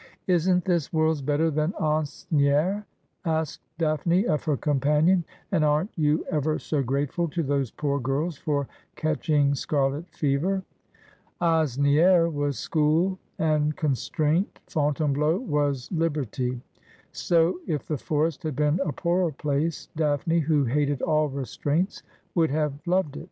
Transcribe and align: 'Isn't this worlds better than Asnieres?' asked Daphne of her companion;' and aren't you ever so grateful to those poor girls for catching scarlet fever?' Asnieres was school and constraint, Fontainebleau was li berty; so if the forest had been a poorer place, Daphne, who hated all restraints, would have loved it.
'Isn't 0.28 0.64
this 0.64 0.92
worlds 0.92 1.22
better 1.22 1.50
than 1.50 1.72
Asnieres?' 1.72 2.84
asked 3.24 3.62
Daphne 3.78 4.24
of 4.24 4.44
her 4.44 4.56
companion;' 4.56 5.24
and 5.50 5.64
aren't 5.64 5.90
you 5.98 6.24
ever 6.30 6.60
so 6.60 6.84
grateful 6.84 7.26
to 7.30 7.42
those 7.42 7.72
poor 7.72 7.98
girls 7.98 8.38
for 8.38 8.68
catching 8.94 9.56
scarlet 9.56 10.08
fever?' 10.10 10.62
Asnieres 11.40 12.32
was 12.32 12.60
school 12.60 13.18
and 13.40 13.74
constraint, 13.74 14.60
Fontainebleau 14.68 15.38
was 15.38 15.90
li 15.90 16.10
berty; 16.10 16.60
so 17.10 17.58
if 17.66 17.88
the 17.88 17.98
forest 17.98 18.44
had 18.44 18.54
been 18.54 18.78
a 18.84 18.92
poorer 18.92 19.32
place, 19.32 19.88
Daphne, 19.96 20.38
who 20.38 20.66
hated 20.66 21.02
all 21.02 21.28
restraints, 21.28 22.04
would 22.36 22.50
have 22.52 22.74
loved 22.86 23.16
it. 23.16 23.28